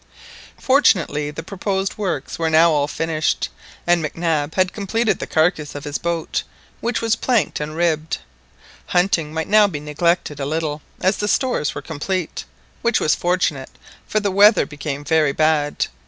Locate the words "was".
7.01-7.15, 12.99-13.13